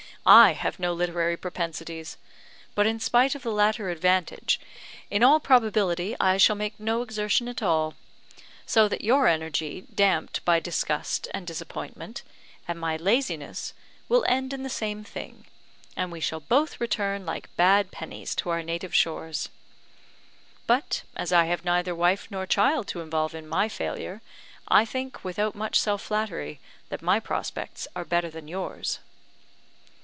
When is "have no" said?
0.53-0.93